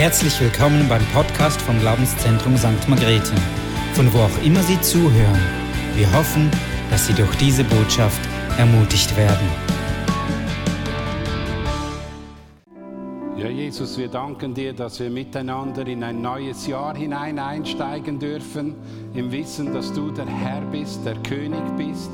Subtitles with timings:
[0.00, 2.88] Herzlich willkommen beim Podcast vom Glaubenszentrum St.
[2.88, 3.34] Margrethe,
[3.92, 5.38] von wo auch immer Sie zuhören.
[5.94, 6.50] Wir hoffen,
[6.88, 8.18] dass Sie durch diese Botschaft
[8.56, 9.46] ermutigt werden.
[13.36, 18.76] Ja, Jesus, wir danken dir, dass wir miteinander in ein neues Jahr hinein einsteigen dürfen,
[19.12, 22.10] im Wissen, dass du der Herr bist, der König bist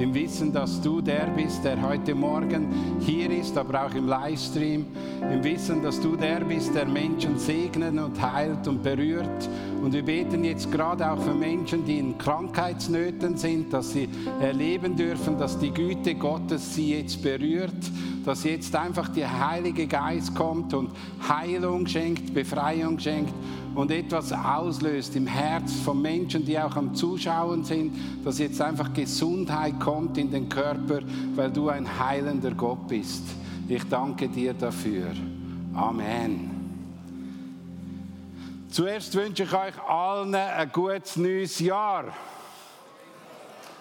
[0.00, 4.86] im Wissen, dass du der bist, der heute Morgen hier ist, aber auch im Livestream,
[5.30, 9.48] im Wissen, dass du der bist, der Menschen segnet und heilt und berührt.
[9.82, 14.08] Und wir beten jetzt gerade auch für Menschen, die in Krankheitsnöten sind, dass sie
[14.40, 17.90] erleben dürfen, dass die Güte Gottes sie jetzt berührt,
[18.24, 20.90] dass jetzt einfach der Heilige Geist kommt und
[21.28, 23.34] Heilung schenkt, Befreiung schenkt
[23.74, 28.92] und etwas auslöst im Herz von Menschen, die auch am Zuschauen sind, dass jetzt einfach
[28.92, 31.00] Gesundheit kommt in den Körper,
[31.34, 33.24] weil du ein heilender Gott bist.
[33.68, 35.12] Ich danke dir dafür.
[35.74, 36.50] Amen.
[38.70, 42.04] Zuerst wünsche ich euch allen ein gutes neues Jahr.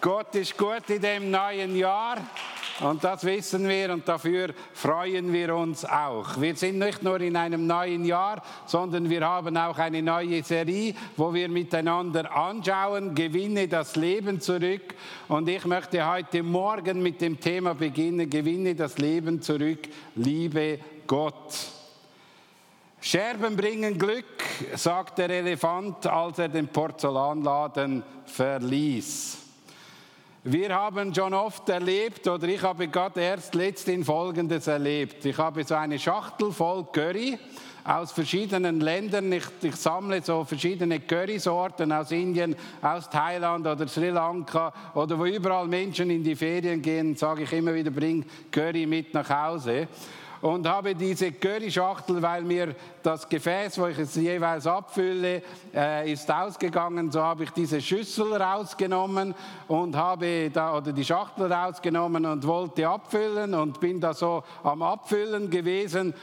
[0.02, 2.18] Gott ist gut in dem neuen Jahr.
[2.82, 6.40] Und das wissen wir und dafür freuen wir uns auch.
[6.40, 10.94] Wir sind nicht nur in einem neuen Jahr, sondern wir haben auch eine neue Serie,
[11.18, 14.96] wo wir miteinander anschauen, gewinne das Leben zurück.
[15.28, 21.54] Und ich möchte heute Morgen mit dem Thema beginnen, gewinne das Leben zurück, liebe Gott.
[23.02, 24.26] Scherben bringen Glück,
[24.76, 29.49] sagt der Elefant, als er den Porzellanladen verließ.
[30.52, 35.24] Wir haben schon oft erlebt, oder ich habe gerade erst letztens Folgendes erlebt.
[35.24, 37.38] Ich habe so eine Schachtel voll Curry
[37.84, 39.32] aus verschiedenen Ländern.
[39.32, 45.26] Ich, ich sammle so verschiedene Currysorten aus Indien, aus Thailand oder Sri Lanka oder wo
[45.26, 49.88] überall Menschen in die Ferien gehen, sage ich immer wieder, bring Curry mit nach Hause
[50.42, 55.42] und habe diese Curryschachtel, weil mir das Gefäß, wo ich es jeweils abfülle,
[55.74, 57.12] äh, ist ausgegangen.
[57.12, 59.36] So habe ich diese Schüssel rausgenommen
[59.68, 64.82] und habe da oder die Schachtel rausgenommen und wollte abfüllen und bin da so am
[64.82, 66.14] Abfüllen gewesen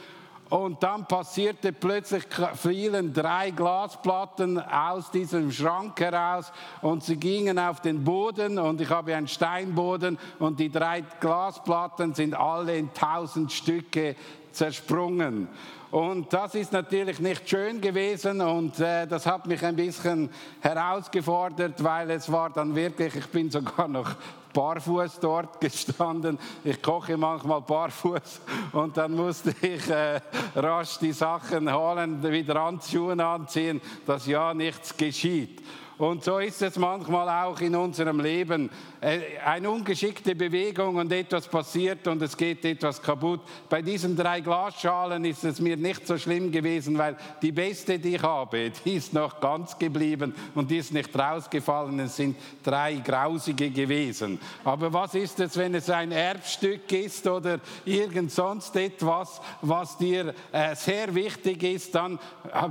[0.49, 2.23] und dann passierte plötzlich,
[2.55, 8.89] fielen drei Glasplatten aus diesem Schrank heraus und sie gingen auf den Boden und ich
[8.89, 14.15] habe einen Steinboden und die drei Glasplatten sind alle in tausend Stücke
[14.51, 15.47] zersprungen.
[15.91, 20.29] Und das ist natürlich nicht schön gewesen und äh, das hat mich ein bisschen
[20.59, 24.15] herausgefordert, weil es war dann wirklich, ich bin sogar noch
[24.53, 26.37] barfuß dort gestanden.
[26.63, 28.41] Ich koche manchmal barfuß
[28.73, 30.19] und dann musste ich äh,
[30.55, 35.61] rasch die Sachen holen, wieder Handschuhe anziehen, dass ja nichts geschieht.
[35.97, 38.69] Und so ist es manchmal auch in unserem Leben.
[38.99, 43.41] Äh, eine ungeschickte Bewegung und etwas passiert und es geht etwas kaputt.
[43.69, 48.15] Bei diesen drei Glasschalen ist es mir nicht so schlimm gewesen, weil die beste, die
[48.15, 51.99] ich habe, die ist noch ganz geblieben und die ist nicht rausgefallen.
[51.99, 54.39] Es sind drei grausige gewesen.
[54.63, 60.33] Aber was ist es, wenn es ein Erbstück ist oder irgend sonst etwas, was dir
[60.51, 62.17] äh, sehr wichtig ist, dann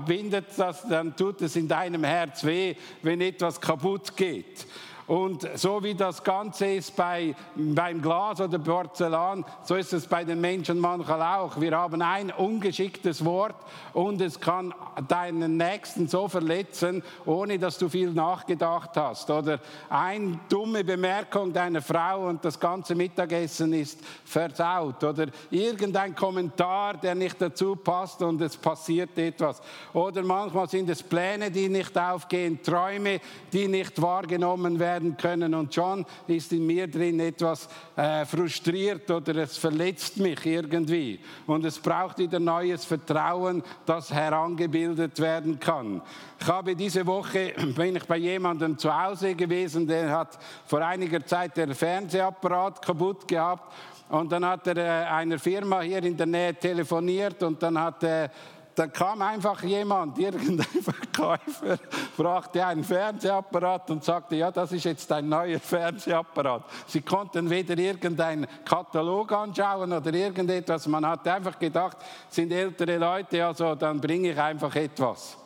[0.05, 4.67] bindet das, dann tut es in deinem Herz weh, wenn etwas kaputt geht.
[5.06, 10.25] Und so wie das Ganze ist bei, beim Glas oder Porzellan, so ist es bei
[10.25, 11.61] den Menschen manchmal auch.
[11.61, 13.55] Wir haben ein ungeschicktes Wort
[13.93, 14.75] und es kann
[15.06, 19.31] deinen Nächsten so verletzen, ohne dass du viel nachgedacht hast.
[19.31, 25.05] Oder eine dumme Bemerkung deiner Frau und das ganze Mittagessen ist versaut.
[25.05, 29.62] Oder irgendein Kommentar, der nicht dazu passt und es passiert etwas.
[29.93, 33.21] Oder manchmal sind es Pläne, die nicht aufgehen, Träume,
[33.53, 35.55] die nicht wahrgenommen werden werden können.
[35.55, 41.21] Und schon ist in mir drin etwas äh, frustriert oder es verletzt mich irgendwie.
[41.47, 46.01] Und es braucht wieder neues Vertrauen, das herangebildet werden kann.
[46.41, 51.25] Ich habe diese Woche, bin ich bei jemandem zu Hause gewesen, der hat vor einiger
[51.25, 53.73] Zeit den Fernsehapparat kaputt gehabt.
[54.09, 58.04] Und dann hat er äh, einer Firma hier in der Nähe telefoniert und dann hat
[58.04, 58.31] er
[58.77, 61.78] dann kam einfach jemand, irgendein Verkäufer,
[62.15, 66.63] brachte einen Fernsehapparat und sagte, ja, das ist jetzt ein neuer Fernsehapparat.
[66.87, 70.87] Sie konnten weder irgendeinen Katalog anschauen oder irgendetwas.
[70.89, 71.97] Man hat einfach gedacht,
[72.28, 75.39] sind ältere Leute, also dann bringe ich einfach etwas.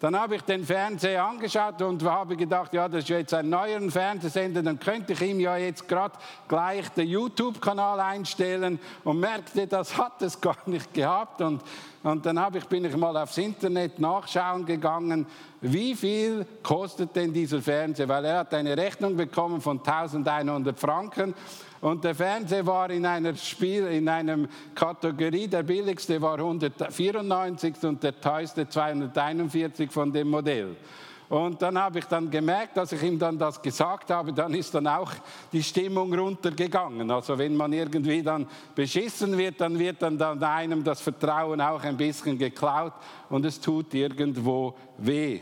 [0.00, 3.80] Dann habe ich den Fernseher angeschaut und habe gedacht, ja, das ist jetzt ein neuer
[3.90, 6.14] Fernsehsender, dann könnte ich ihm ja jetzt gerade
[6.46, 11.40] gleich den YouTube-Kanal einstellen und merkte, das hat es gar nicht gehabt.
[11.40, 11.62] Und
[12.08, 15.26] Und dann ich, bin ich mal aufs Internet nachschauen gegangen,
[15.60, 18.08] wie viel kostet denn dieser Fernseher?
[18.08, 21.34] Weil er hat eine Rechnung bekommen von 1100 Franken
[21.82, 28.02] und der Fernseher war in einer Spiel, in einem Kategorie, der billigste war 194 und
[28.02, 30.76] der teuerste 241 von dem Modell.
[31.28, 34.74] Und dann habe ich dann gemerkt, als ich ihm dann das gesagt habe, dann ist
[34.74, 35.12] dann auch
[35.52, 37.10] die Stimmung runtergegangen.
[37.10, 41.82] Also wenn man irgendwie dann beschissen wird, dann wird dann, dann einem das Vertrauen auch
[41.82, 42.94] ein bisschen geklaut
[43.28, 45.40] und es tut irgendwo weh.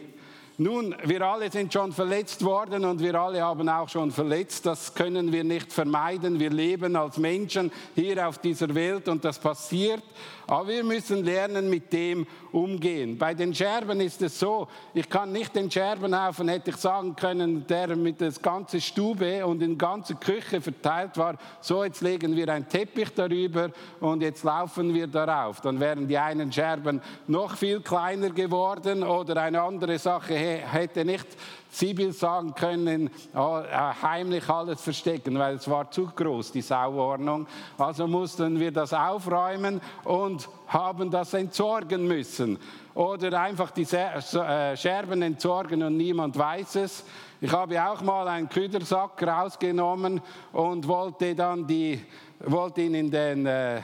[0.59, 4.65] Nun, wir alle sind schon verletzt worden und wir alle haben auch schon verletzt.
[4.65, 6.41] Das können wir nicht vermeiden.
[6.41, 10.03] Wir leben als Menschen hier auf dieser Welt und das passiert.
[10.47, 13.19] Aber wir müssen lernen, mit dem umgehen.
[13.19, 17.67] Bei den Scherben ist es so, ich kann nicht den Scherbenhaufen, hätte ich sagen können,
[17.67, 22.37] der mit der ganzen Stube und in der ganzen Küche verteilt war, so jetzt legen
[22.37, 23.71] wir einen Teppich darüber
[24.01, 25.61] und jetzt laufen wir darauf.
[25.61, 31.27] Dann wären die einen Scherben noch viel kleiner geworden oder eine andere Sache hätte nicht
[31.71, 33.61] Sibyl sagen können, oh,
[34.03, 37.47] heimlich alles verstecken, weil es war zu groß, die Sauordnung.
[37.77, 42.59] Also mussten wir das aufräumen und haben das entsorgen müssen.
[42.95, 47.05] Oder einfach die äh, Scherben entsorgen und niemand weiß es.
[47.41, 50.23] Ich habe auch mal einen Küdersack rausgenommen
[50.53, 52.01] und wollte dann die
[52.41, 53.81] wollte ihn in, den, äh,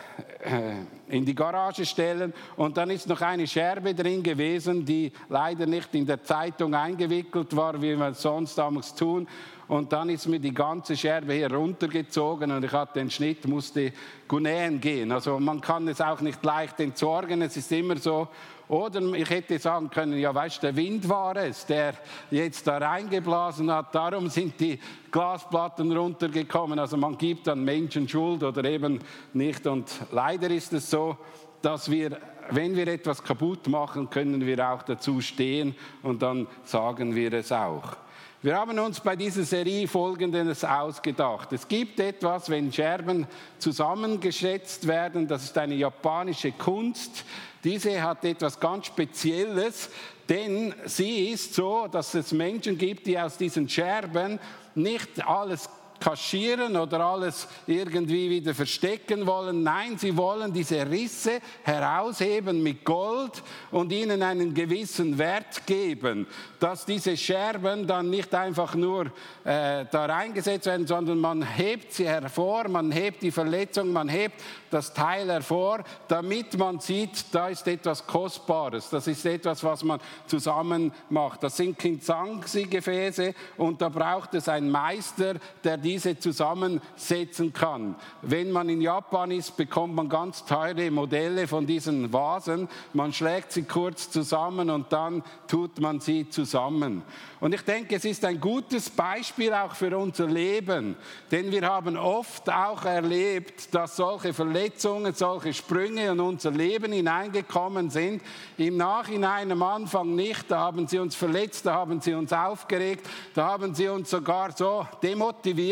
[1.12, 5.94] in die Garage stellen und dann ist noch eine Scherbe drin gewesen, die leider nicht
[5.94, 9.28] in der Zeitung eingewickelt war, wie wir sonst damals tun.
[9.68, 13.92] Und dann ist mir die ganze Scherbe hier runtergezogen und ich hatte den Schnitt, musste
[14.30, 15.12] nähen gehen.
[15.12, 17.42] Also man kann es auch nicht leicht entsorgen.
[17.42, 18.28] Es ist immer so,
[18.72, 21.92] oder ich hätte sagen können, ja weißt der Wind war es, der
[22.30, 24.78] jetzt da reingeblasen hat, darum sind die
[25.10, 26.78] Glasplatten runtergekommen.
[26.78, 29.00] Also man gibt dann Menschen Schuld oder eben
[29.34, 29.66] nicht.
[29.66, 31.18] Und leider ist es so,
[31.60, 32.16] dass wir,
[32.50, 37.52] wenn wir etwas kaputt machen, können wir auch dazu stehen und dann sagen wir es
[37.52, 37.96] auch.
[38.44, 41.52] Wir haben uns bei dieser Serie Folgendes ausgedacht.
[41.52, 43.28] Es gibt etwas, wenn Scherben
[43.58, 47.24] zusammengeschätzt werden, das ist eine japanische Kunst.
[47.62, 49.90] Diese hat etwas ganz Spezielles,
[50.28, 54.40] denn sie ist so, dass es Menschen gibt, die aus diesen Scherben
[54.74, 55.68] nicht alles
[56.02, 59.62] kaschieren oder alles irgendwie wieder verstecken wollen.
[59.62, 66.26] Nein, sie wollen diese Risse herausheben mit Gold und ihnen einen gewissen Wert geben,
[66.58, 69.06] dass diese Scherben dann nicht einfach nur
[69.44, 74.42] äh, da reingesetzt werden, sondern man hebt sie hervor, man hebt die Verletzung, man hebt
[74.70, 80.00] das Teil hervor, damit man sieht, da ist etwas Kostbares, das ist etwas, was man
[80.26, 81.42] zusammen macht.
[81.42, 87.96] Das sind Kinzangsi-Gefäße und da braucht es einen Meister, der die diese zusammensetzen kann.
[88.22, 92.68] Wenn man in Japan ist, bekommt man ganz teure Modelle von diesen Vasen.
[92.94, 97.02] Man schlägt sie kurz zusammen und dann tut man sie zusammen.
[97.40, 100.96] Und ich denke, es ist ein gutes Beispiel auch für unser Leben,
[101.30, 107.90] denn wir haben oft auch erlebt, dass solche Verletzungen, solche Sprünge in unser Leben hineingekommen
[107.90, 108.22] sind.
[108.56, 113.06] Im Nachhinein am Anfang nicht, da haben sie uns verletzt, da haben sie uns aufgeregt,
[113.34, 115.71] da haben sie uns sogar so demotiviert.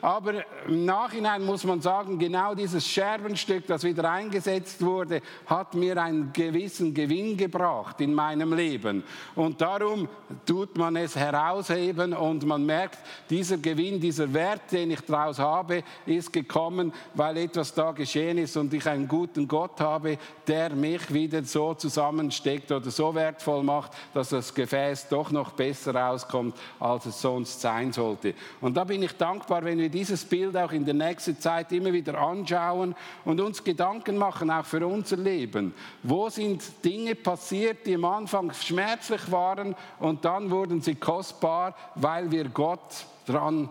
[0.00, 0.34] Aber
[0.66, 6.32] im Nachhinein muss man sagen, genau dieses Scherbenstück, das wieder eingesetzt wurde, hat mir einen
[6.32, 9.02] gewissen Gewinn gebracht in meinem Leben.
[9.34, 10.08] Und darum
[10.46, 12.98] tut man es herausheben und man merkt,
[13.28, 18.56] dieser Gewinn, dieser Wert, den ich daraus habe, ist gekommen, weil etwas da geschehen ist
[18.56, 23.92] und ich einen guten Gott habe, der mich wieder so zusammensteckt oder so wertvoll macht,
[24.14, 28.34] dass das Gefäß doch noch besser rauskommt, als es sonst sein sollte.
[28.60, 31.92] Und da bin ich dankbar, wenn wir dieses Bild auch in der nächsten Zeit immer
[31.92, 32.94] wieder anschauen
[33.24, 35.74] und uns Gedanken machen, auch für unser Leben.
[36.02, 42.30] Wo sind Dinge passiert, die am Anfang schmerzlich waren und dann wurden sie kostbar, weil
[42.30, 43.68] wir Gott dran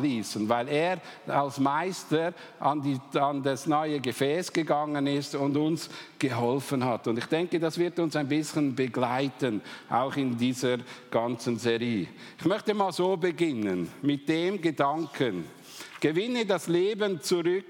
[0.00, 5.88] ließen, weil er als Meister an, die, an, das neue Gefäß gegangen ist und uns
[6.18, 7.06] geholfen hat.
[7.08, 10.78] Und ich denke, das wird uns ein bisschen begleiten, auch in dieser
[11.10, 12.08] ganzen Serie.
[12.38, 15.44] Ich möchte mal so beginnen, mit dem Gedanken,
[16.00, 17.64] gewinne das Leben zurück,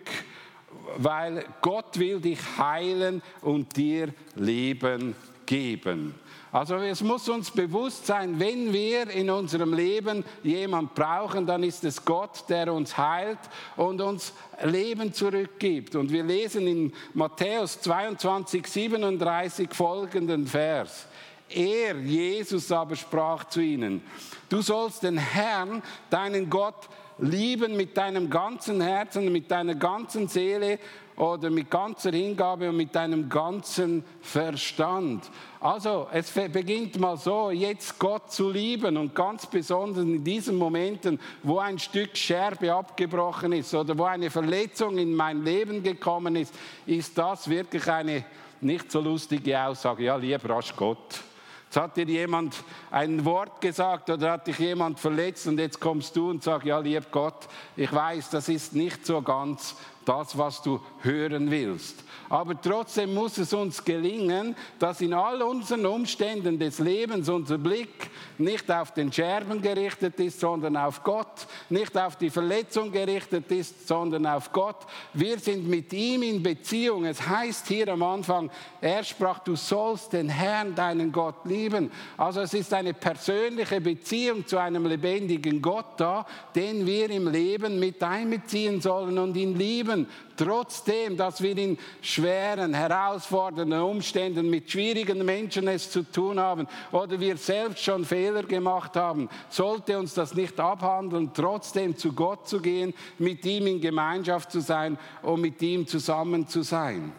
[0.99, 5.14] weil Gott will dich heilen und dir Leben
[5.47, 6.14] geben.
[6.56, 11.84] Also es muss uns bewusst sein, wenn wir in unserem Leben jemand brauchen, dann ist
[11.84, 13.38] es Gott, der uns heilt
[13.76, 14.32] und uns
[14.64, 15.96] Leben zurückgibt.
[15.96, 21.06] Und wir lesen in Matthäus 22, 37 folgenden Vers.
[21.50, 24.00] Er, Jesus aber sprach zu ihnen,
[24.48, 30.78] du sollst den Herrn, deinen Gott, lieben mit deinem ganzen Herzen, mit deiner ganzen Seele
[31.16, 35.30] oder mit ganzer Hingabe und mit deinem ganzen Verstand.
[35.61, 41.18] Also es beginnt mal so, jetzt Gott zu lieben und ganz besonders in diesen Momenten,
[41.42, 46.54] wo ein Stück Scherbe abgebrochen ist oder wo eine Verletzung in mein Leben gekommen ist,
[46.85, 48.25] ist das wirklich eine
[48.61, 50.04] nicht so lustige Aussage.
[50.04, 51.20] Ja, lieber hast Gott.
[51.66, 52.54] Jetzt hat dir jemand
[52.90, 56.78] ein Wort gesagt oder hat dich jemand verletzt und jetzt kommst du und sagst, ja,
[56.78, 59.75] lieb Gott, ich weiß, das ist nicht so ganz
[60.06, 62.02] das, was du hören willst.
[62.28, 68.10] Aber trotzdem muss es uns gelingen, dass in all unseren Umständen des Lebens unser Blick
[68.38, 73.86] nicht auf den Scherben gerichtet ist, sondern auf Gott, nicht auf die Verletzung gerichtet ist,
[73.86, 74.86] sondern auf Gott.
[75.12, 77.04] Wir sind mit ihm in Beziehung.
[77.04, 81.90] Es heißt hier am Anfang, er sprach, du sollst den Herrn, deinen Gott lieben.
[82.16, 87.78] Also es ist eine persönliche Beziehung zu einem lebendigen Gott da, den wir im Leben
[87.80, 89.95] mit einbeziehen sollen und ihn lieben
[90.36, 97.18] trotzdem, dass wir in schweren, herausfordernden Umständen mit schwierigen Menschen es zu tun haben oder
[97.18, 102.60] wir selbst schon Fehler gemacht haben, sollte uns das nicht abhandeln, trotzdem zu Gott zu
[102.60, 107.12] gehen, mit ihm in Gemeinschaft zu sein und mit ihm zusammen zu sein.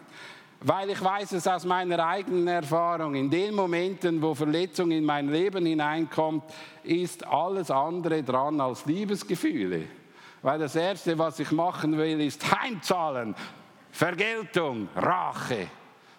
[0.60, 5.30] Weil ich weiß es aus meiner eigenen Erfahrung, in den Momenten, wo Verletzung in mein
[5.30, 6.42] Leben hineinkommt,
[6.82, 9.84] ist alles andere dran als Liebesgefühle.
[10.42, 13.34] Weil das Erste, was ich machen will, ist Heimzahlen,
[13.90, 15.68] Vergeltung, Rache.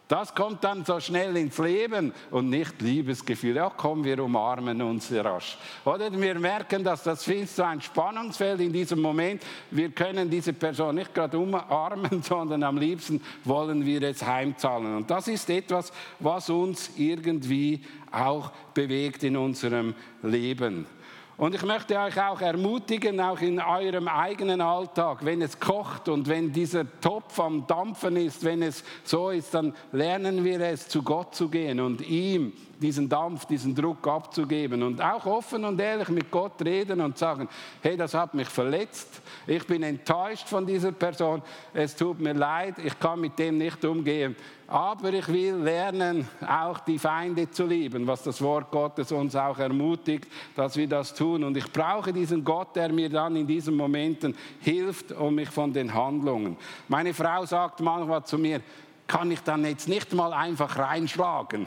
[0.09, 3.57] Das kommt dann so schnell ins Leben und nicht Liebesgefühl.
[3.57, 5.55] Ja, komm, wir umarmen uns rasch.
[5.85, 9.43] Oder wir merken, dass das viel so ein Spannungsfeld in diesem Moment.
[9.69, 14.97] Wir können diese Person nicht gerade umarmen, sondern am liebsten wollen wir es heimzahlen.
[14.97, 20.87] Und das ist etwas, was uns irgendwie auch bewegt in unserem Leben.
[21.39, 26.27] Und ich möchte euch auch ermutigen, auch in eurem eigenen Alltag, wenn es kocht und
[26.27, 31.01] wenn dieser Topf am Dampfen ist, wenn es so ist, dann lernen wir es, zu
[31.01, 36.09] Gott zu gehen und ihm diesen Dampf, diesen Druck abzugeben und auch offen und ehrlich
[36.09, 37.47] mit Gott reden und sagen,
[37.81, 41.41] hey, das hat mich verletzt, ich bin enttäuscht von dieser Person,
[41.73, 44.35] es tut mir leid, ich kann mit dem nicht umgehen.
[44.67, 49.57] Aber ich will lernen, auch die Feinde zu lieben, was das Wort Gottes uns auch
[49.57, 51.43] ermutigt, dass wir das tun.
[51.43, 55.73] Und ich brauche diesen Gott, der mir dann in diesen Momenten hilft und mich von
[55.73, 56.55] den Handlungen.
[56.87, 58.61] Meine Frau sagt manchmal zu mir,
[59.07, 61.65] kann ich dann jetzt nicht mal einfach reinschlagen?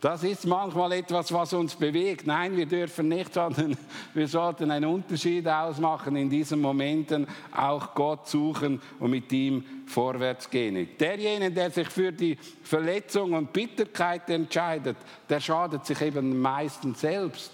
[0.00, 2.26] Das ist manchmal etwas, was uns bewegt.
[2.26, 3.76] Nein, wir dürfen nicht, sondern
[4.14, 10.48] wir sollten einen Unterschied ausmachen in diesen Momenten, auch Gott suchen und mit ihm vorwärts
[10.48, 10.88] gehen.
[10.98, 14.96] Derjenige, der sich für die Verletzung und Bitterkeit entscheidet,
[15.28, 17.52] der schadet sich eben meistens selbst.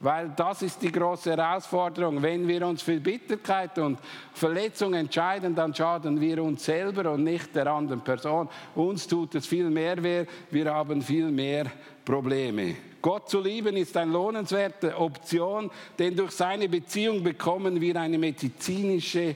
[0.00, 2.22] Weil das ist die große Herausforderung.
[2.22, 3.98] Wenn wir uns für Bitterkeit und
[4.32, 8.48] Verletzung entscheiden, dann schaden wir uns selber und nicht der anderen Person.
[8.74, 11.66] Uns tut es viel mehr weh, wir haben viel mehr
[12.04, 12.76] Probleme.
[13.00, 19.34] Gott zu lieben ist eine lohnenswerte Option, denn durch seine Beziehung bekommen wir eine medizinische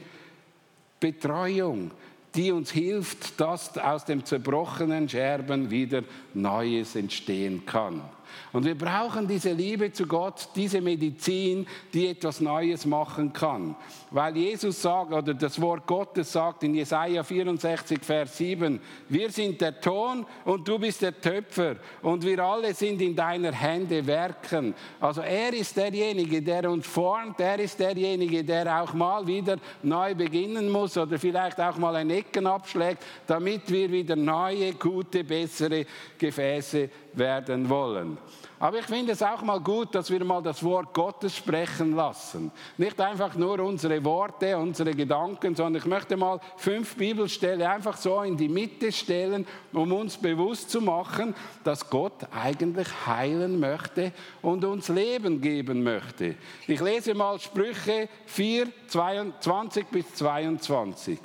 [0.98, 1.90] Betreuung,
[2.34, 6.02] die uns hilft, dass aus dem zerbrochenen Scherben wieder
[6.34, 8.02] Neues entstehen kann.
[8.52, 13.76] Und wir brauchen diese Liebe zu Gott, diese Medizin, die etwas Neues machen kann.
[14.10, 19.60] Weil Jesus sagt, oder das Wort Gottes sagt in Jesaja 64, Vers 7, wir sind
[19.60, 24.74] der Ton und du bist der Töpfer und wir alle sind in deiner Hände Werken.
[25.00, 30.14] Also er ist derjenige, der uns formt, er ist derjenige, der auch mal wieder neu
[30.14, 35.84] beginnen muss oder vielleicht auch mal ein Ecken abschlägt, damit wir wieder neue, gute, bessere
[36.18, 38.18] Gefäße werden wollen.
[38.60, 42.50] Aber ich finde es auch mal gut, dass wir mal das Wort Gottes sprechen lassen.
[42.76, 48.20] Nicht einfach nur unsere Worte, unsere Gedanken, sondern ich möchte mal fünf Bibelstellen einfach so
[48.22, 54.64] in die Mitte stellen, um uns bewusst zu machen, dass Gott eigentlich heilen möchte und
[54.64, 56.34] uns Leben geben möchte.
[56.66, 61.20] Ich lese mal Sprüche 4, 22 bis 22.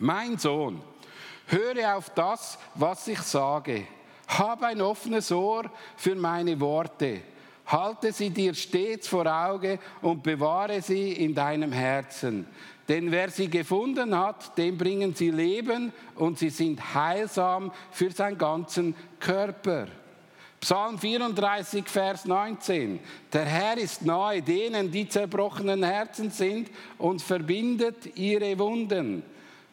[0.00, 0.80] Mein Sohn,
[1.46, 3.86] höre auf das, was ich sage
[4.38, 5.64] hab ein offenes Ohr
[5.96, 7.20] für meine Worte.
[7.66, 12.46] Halte sie dir stets vor Auge und bewahre sie in deinem Herzen.
[12.88, 18.36] Denn wer sie gefunden hat, dem bringen sie Leben und sie sind heilsam für seinen
[18.36, 19.86] ganzen Körper.
[20.60, 23.00] Psalm 34, Vers 19.
[23.32, 29.24] Der Herr ist nahe denen, die zerbrochenen Herzen sind und verbindet ihre Wunden.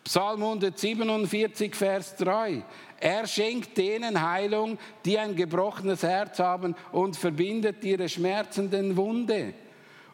[0.03, 2.63] Psalm 147, Vers 3.
[2.99, 9.53] Er schenkt denen Heilung, die ein gebrochenes Herz haben und verbindet ihre schmerzenden Wunde.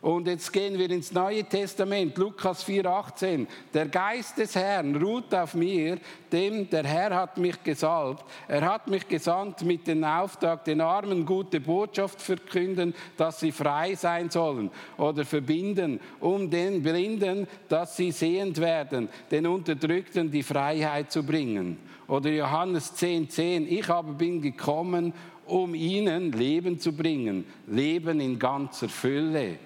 [0.06, 3.48] Und jetzt gehen wir ins Neue Testament, Lukas 4,18.
[3.74, 5.98] Der Geist des Herrn ruht auf mir,
[6.32, 8.24] dem der Herr hat mich gesalbt.
[8.48, 13.96] Er hat mich gesandt mit dem Auftrag, den Armen gute Botschaft verkünden, dass sie frei
[13.96, 14.70] sein sollen
[15.00, 21.80] oder verbinden, um den Blinden, dass sie sehend werden, den Unterdrückten die Freiheit zu bringen.
[22.08, 23.30] Oder Johannes 10,10.
[23.30, 25.14] 10, ich aber bin gekommen,
[25.48, 29.58] um ihnen Leben zu bringen, Leben in ganzer Fülle.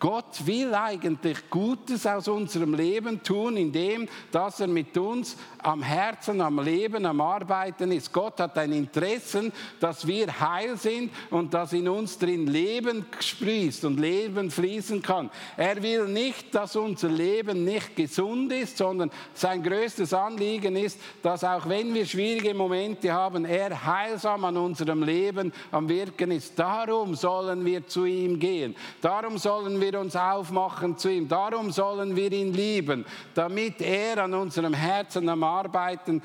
[0.00, 6.40] Gott will eigentlich Gutes aus unserem Leben tun, indem dass er mit uns am Herzen,
[6.40, 8.10] am Leben, am Arbeiten ist.
[8.10, 13.84] Gott hat ein Interesse, dass wir heil sind und dass in uns drin Leben sprießt
[13.84, 15.28] und Leben fließen kann.
[15.58, 21.44] Er will nicht, dass unser Leben nicht gesund ist, sondern sein größtes Anliegen ist, dass
[21.44, 26.58] auch wenn wir schwierige Momente haben, er heilsam an unserem Leben am Wirken ist.
[26.58, 28.74] Darum sollen wir zu ihm gehen.
[29.02, 31.28] Darum sollen wir wir uns aufmachen zu ihm.
[31.28, 33.04] Darum sollen wir ihn lieben,
[33.34, 36.22] damit er an unserem Herzen am Arbeiten,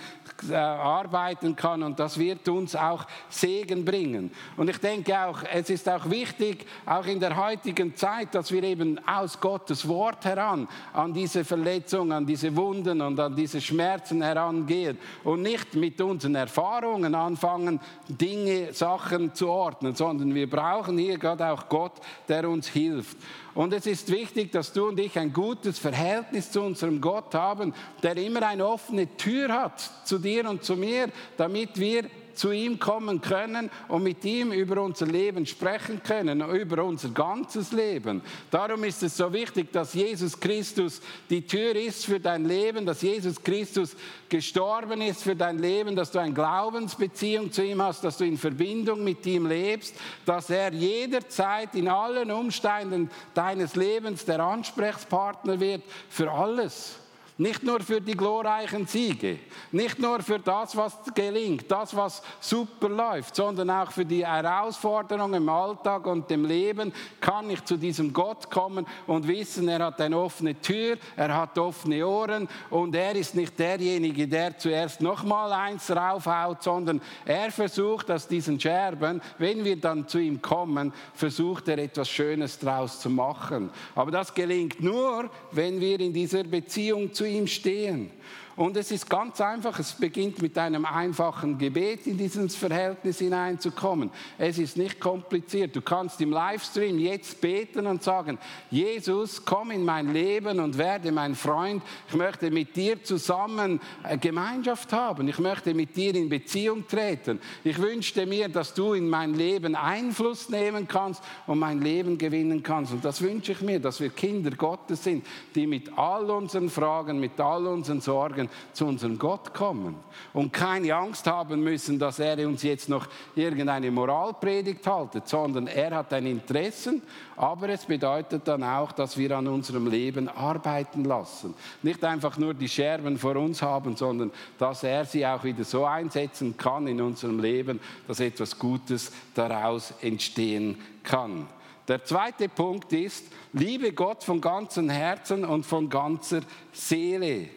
[0.49, 4.31] äh, arbeiten kann und das wird uns auch Segen bringen.
[4.57, 8.63] Und ich denke auch, es ist auch wichtig, auch in der heutigen Zeit, dass wir
[8.63, 14.21] eben aus Gottes Wort heran an diese Verletzungen, an diese Wunden und an diese Schmerzen
[14.21, 21.17] herangehen und nicht mit unseren Erfahrungen anfangen, Dinge, Sachen zu ordnen, sondern wir brauchen hier
[21.17, 21.93] gerade auch Gott,
[22.27, 23.17] der uns hilft.
[23.55, 27.73] Und es ist wichtig, dass du und ich ein gutes Verhältnis zu unserem Gott haben,
[28.03, 31.07] der immer eine offene Tür hat zu dir und zu mir,
[31.37, 32.03] damit wir
[32.35, 37.71] zu ihm kommen können und mit ihm über unser Leben sprechen können, über unser ganzes
[37.71, 38.21] Leben.
[38.51, 43.01] Darum ist es so wichtig, dass Jesus Christus die Tür ist für dein Leben, dass
[43.01, 43.95] Jesus Christus
[44.29, 48.37] gestorben ist für dein Leben, dass du eine Glaubensbeziehung zu ihm hast, dass du in
[48.37, 55.83] Verbindung mit ihm lebst, dass er jederzeit in allen Umständen deines Lebens der Ansprechpartner wird
[56.09, 56.99] für alles.
[57.37, 59.39] Nicht nur für die glorreichen Siege,
[59.73, 65.33] nicht nur für das, was gelingt, das, was super läuft, sondern auch für die Herausforderungen
[65.33, 69.99] im Alltag und im Leben kann ich zu diesem Gott kommen und wissen, er hat
[69.99, 75.51] eine offene Tür, er hat offene Ohren und er ist nicht derjenige, der zuerst nochmal
[75.51, 81.67] eins raufhaut, sondern er versucht aus diesen Scherben, wenn wir dann zu ihm kommen, versucht
[81.67, 83.71] er etwas Schönes draus zu machen.
[83.93, 88.11] Aber das gelingt nur, wenn wir in dieser Beziehung zu ihm stehen.
[88.55, 94.09] Und es ist ganz einfach, es beginnt mit einem einfachen Gebet in dieses Verhältnis hineinzukommen.
[94.37, 95.75] Es ist nicht kompliziert.
[95.75, 98.37] Du kannst im Livestream jetzt beten und sagen,
[98.71, 101.83] Jesus, komm in mein Leben und werde mein Freund.
[102.07, 105.27] Ich möchte mit dir zusammen äh, Gemeinschaft haben.
[105.27, 107.41] Ich möchte mit dir in Beziehung treten.
[107.65, 112.63] Ich wünschte mir, dass du in mein Leben Einfluss nehmen kannst und mein Leben gewinnen
[112.63, 112.93] kannst.
[112.93, 117.19] Und das wünsche ich mir, dass wir Kinder Gottes sind, die mit all unseren Fragen,
[117.19, 119.95] mit all unseren Sorgen, Fragen zu unserem Gott kommen
[120.33, 125.95] und keine Angst haben müssen, dass er uns jetzt noch irgendeine Moralpredigt haltet, sondern er
[125.95, 127.01] hat ein Interesse,
[127.35, 131.53] aber es bedeutet dann auch, dass wir an unserem Leben arbeiten lassen.
[131.83, 135.85] Nicht einfach nur die Scherben vor uns haben, sondern dass er sie auch wieder so
[135.85, 141.47] einsetzen kann in unserem Leben, dass etwas Gutes daraus entstehen kann.
[141.87, 147.47] Der zweite Punkt ist, liebe Gott von ganzem Herzen und von ganzer Seele.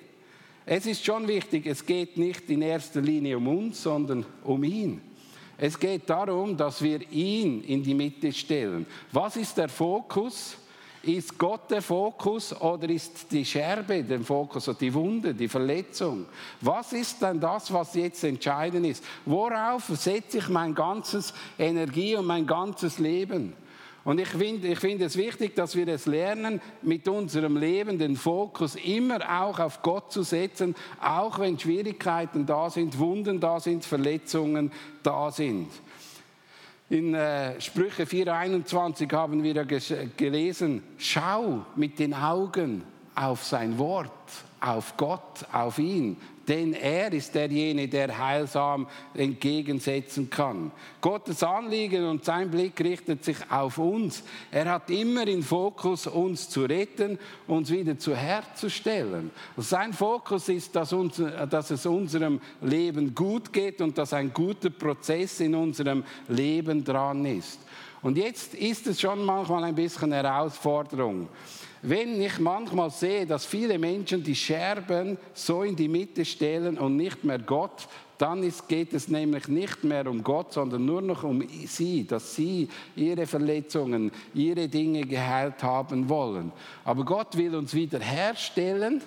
[0.70, 5.00] Es ist schon wichtig, es geht nicht in erster Linie um uns, sondern um ihn.
[5.56, 8.84] Es geht darum, dass wir ihn in die Mitte stellen.
[9.10, 10.58] Was ist der Fokus?
[11.02, 16.26] Ist Gott der Fokus oder ist die Scherbe der Fokus oder die Wunde, die Verletzung?
[16.60, 19.02] Was ist denn das, was jetzt entscheidend ist?
[19.24, 23.54] Worauf setze ich mein ganzes Energie und mein ganzes Leben?
[24.08, 28.16] Und ich finde ich find es wichtig, dass wir es lernen, mit unserem Leben den
[28.16, 33.84] Fokus immer auch auf Gott zu setzen, auch wenn Schwierigkeiten da sind, Wunden da sind,
[33.84, 35.68] Verletzungen da sind.
[36.88, 39.64] In äh, Sprüche 4.21 haben wir ja
[40.16, 44.10] gelesen, schau mit den Augen auf sein Wort,
[44.58, 46.16] auf Gott, auf ihn
[46.48, 50.72] denn er ist derjenige, der heilsam entgegensetzen kann.
[51.00, 54.22] Gottes Anliegen und sein Blick richtet sich auf uns.
[54.50, 59.30] Er hat immer in Fokus, uns zu retten, uns wieder zu herzustellen.
[59.56, 64.70] Sein Fokus ist, dass, uns, dass es unserem Leben gut geht und dass ein guter
[64.70, 67.60] Prozess in unserem Leben dran ist.
[68.00, 71.28] Und jetzt ist es schon manchmal ein bisschen Herausforderung.
[71.82, 76.96] Wenn ich manchmal sehe, dass viele Menschen die Scherben so in die Mitte stellen und
[76.96, 77.88] nicht mehr Gott,
[78.18, 82.34] dann ist, geht es nämlich nicht mehr um Gott, sondern nur noch um sie, dass
[82.34, 86.50] sie ihre Verletzungen, ihre Dinge geheilt haben wollen.
[86.84, 89.00] Aber Gott will uns wiederherstellen.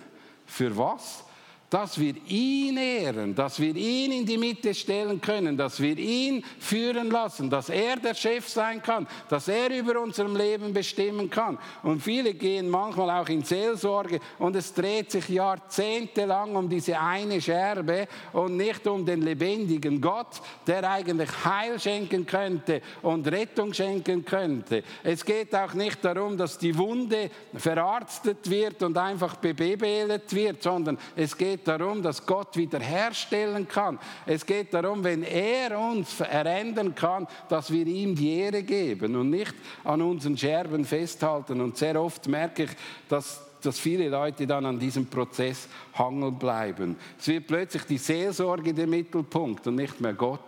[0.46, 1.26] Für was?
[1.72, 6.44] Dass wir ihn ehren, dass wir ihn in die Mitte stellen können, dass wir ihn
[6.60, 11.58] führen lassen, dass er der Chef sein kann, dass er über unserem Leben bestimmen kann.
[11.82, 17.40] Und viele gehen manchmal auch in Seelsorge und es dreht sich jahrzehntelang um diese eine
[17.40, 24.26] Scherbe und nicht um den lebendigen Gott, der eigentlich Heil schenken könnte und Rettung schenken
[24.26, 24.84] könnte.
[25.04, 30.98] Es geht auch nicht darum, dass die Wunde verarztet wird und einfach bebebelt wird, sondern
[31.16, 34.00] es geht geht darum, dass Gott wiederherstellen kann.
[34.26, 39.30] Es geht darum, wenn er uns verändern kann, dass wir ihm die Ehre geben und
[39.30, 41.62] nicht an unseren Scherben festhalten.
[41.62, 42.72] Und sehr oft merke ich,
[43.08, 46.96] dass dass viele Leute dann an diesem Prozess hangen bleiben.
[47.20, 50.40] Es wird plötzlich die Seelsorge der Mittelpunkt und nicht mehr Gott.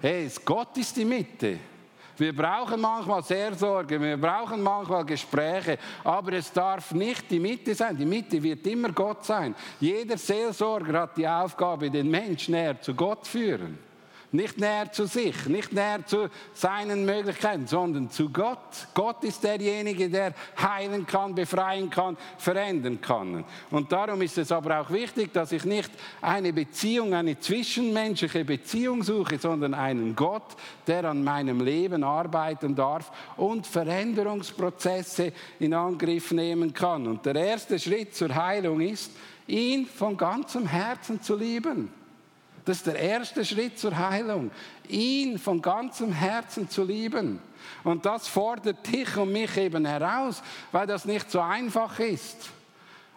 [0.00, 1.58] Hey, Gott ist die Mitte.
[2.22, 7.96] Wir brauchen manchmal Seelsorge, wir brauchen manchmal Gespräche, aber es darf nicht die Mitte sein.
[7.96, 9.56] Die Mitte wird immer Gott sein.
[9.80, 13.76] Jeder Seelsorger hat die Aufgabe, den Menschen näher zu Gott führen.
[14.34, 18.88] Nicht näher zu sich, nicht näher zu seinen Möglichkeiten, sondern zu Gott.
[18.94, 23.44] Gott ist derjenige, der heilen kann, befreien kann, verändern kann.
[23.70, 25.90] Und darum ist es aber auch wichtig, dass ich nicht
[26.22, 33.12] eine Beziehung, eine zwischenmenschliche Beziehung suche, sondern einen Gott, der an meinem Leben arbeiten darf
[33.36, 37.06] und Veränderungsprozesse in Angriff nehmen kann.
[37.06, 39.10] Und der erste Schritt zur Heilung ist,
[39.46, 42.01] ihn von ganzem Herzen zu lieben.
[42.64, 44.50] Das ist der erste Schritt zur Heilung,
[44.88, 47.40] ihn von ganzem Herzen zu lieben.
[47.82, 52.50] Und das fordert dich und mich eben heraus, weil das nicht so einfach ist.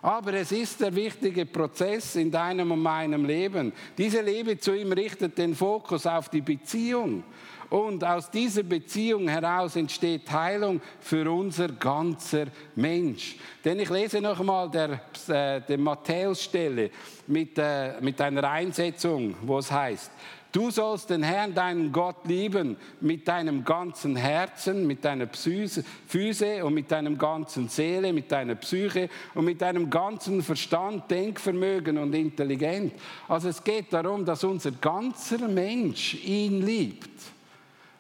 [0.01, 3.73] Aber es ist der wichtige Prozess in deinem und meinem Leben.
[3.97, 7.23] Diese Liebe zu ihm richtet den Fokus auf die Beziehung.
[7.69, 13.35] Und aus dieser Beziehung heraus entsteht Heilung für unser ganzer Mensch.
[13.63, 16.91] Denn ich lese noch einmal der, äh, der Matthäus-Stelle
[17.27, 20.11] mit, äh, mit einer Einsetzung, wo es heißt,
[20.55, 26.73] Du sollst den Herrn, deinen Gott, lieben mit deinem ganzen Herzen, mit deiner Füße und
[26.73, 32.93] mit deinem ganzen Seele, mit deiner Psyche und mit deinem ganzen Verstand, Denkvermögen und Intelligenz.
[33.27, 37.34] Also es geht darum, dass unser ganzer Mensch ihn liebt.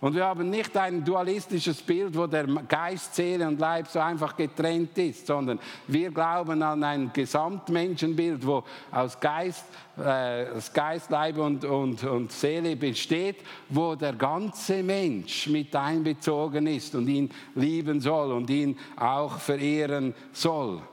[0.05, 4.37] Und wir haben nicht ein dualistisches Bild, wo der Geist, Seele und Leib so einfach
[4.37, 9.65] getrennt ist, sondern wir glauben an ein Gesamtmenschenbild, wo aus Geist,
[9.97, 13.37] äh, Geist Leib und, und, und Seele besteht,
[13.67, 20.13] wo der ganze Mensch mit einbezogen ist und ihn lieben soll und ihn auch verehren
[20.31, 20.83] soll.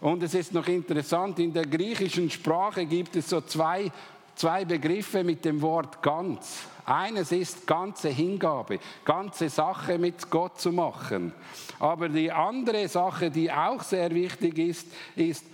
[0.00, 3.90] Und es ist noch interessant, in der griechischen Sprache gibt es so zwei,
[4.36, 6.69] zwei Begriffe mit dem Wort ganz.
[6.84, 11.32] Eines ist ganze Hingabe, ganze Sache mit Gott zu machen.
[11.78, 15.44] Aber die andere Sache, die auch sehr wichtig ist, ist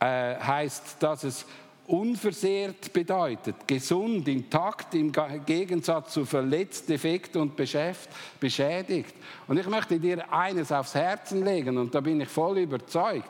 [0.00, 1.46] äh, heißt, dass es
[1.86, 5.12] unversehrt bedeutet, gesund, intakt, im
[5.44, 9.14] Gegensatz zu verletzt, defekt und beschädigt.
[9.46, 13.28] Und ich möchte dir eines aufs Herzen legen, und da bin ich voll überzeugt.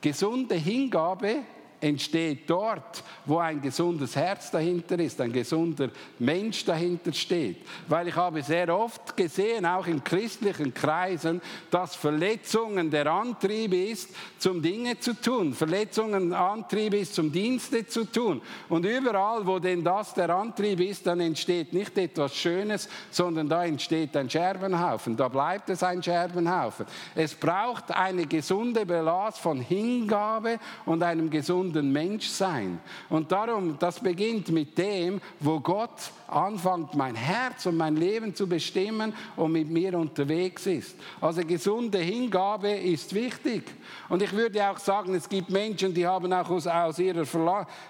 [0.00, 1.42] Gesunde Hingabe
[1.80, 5.88] entsteht dort, wo ein gesundes Herz dahinter ist, ein gesunder
[6.18, 7.58] Mensch dahinter steht.
[7.88, 11.40] Weil ich habe sehr oft gesehen, auch in christlichen Kreisen,
[11.70, 15.54] dass Verletzungen der Antrieb ist, zum Dinge zu tun.
[15.54, 18.42] Verletzungen Antrieb ist, zum Dienste zu tun.
[18.68, 23.64] Und überall, wo denn das der Antrieb ist, dann entsteht nicht etwas Schönes, sondern da
[23.64, 25.16] entsteht ein Scherbenhaufen.
[25.16, 26.86] Da bleibt es ein Scherbenhaufen.
[27.14, 32.80] Es braucht eine gesunde Balance von Hingabe und einem gesunden gesunden Menschsein.
[33.08, 38.48] Und darum, das beginnt mit dem, wo Gott anfängt, mein Herz und mein Leben zu
[38.48, 40.96] bestimmen und mit mir unterwegs ist.
[41.20, 43.64] Also gesunde Hingabe ist wichtig.
[44.08, 47.24] Und ich würde auch sagen, es gibt Menschen, die haben auch aus, aus ihrer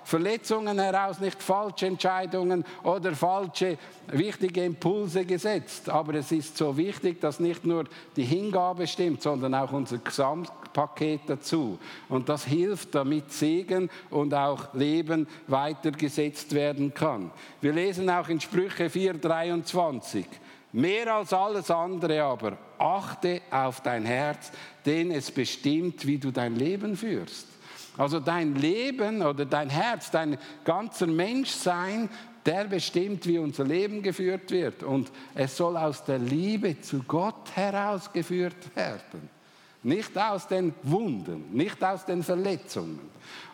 [0.05, 5.89] Verletzungen heraus nicht falsche Entscheidungen oder falsche wichtige Impulse gesetzt.
[5.89, 7.85] Aber es ist so wichtig, dass nicht nur
[8.17, 11.79] die Hingabe stimmt, sondern auch unser Gesamtpaket dazu.
[12.09, 13.70] Und das hilft, damit Segen
[14.11, 17.31] und auch Leben weitergesetzt werden kann.
[17.61, 20.25] Wir lesen auch in Sprüche 4,23.
[20.73, 24.53] Mehr als alles andere aber, achte auf dein Herz,
[24.87, 27.47] denn es bestimmt, wie du dein Leben führst.
[27.97, 32.09] Also dein Leben oder dein Herz, dein ganzer Menschsein,
[32.47, 34.83] der bestimmt, wie unser Leben geführt wird.
[34.83, 39.40] Und es soll aus der Liebe zu Gott herausgeführt werden.
[39.83, 43.01] Nicht aus den Wunden, nicht aus den Verletzungen.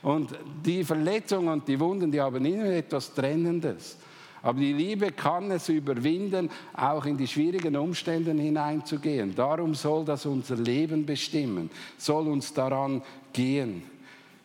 [0.02, 0.30] Und
[0.64, 3.96] die Verletzungen und die Wunden, die haben immer etwas Trennendes.
[4.42, 9.34] Aber die Liebe kann es überwinden, auch in die schwierigen Umstände hineinzugehen.
[9.34, 13.82] Darum soll das unser Leben bestimmen, soll uns daran gehen.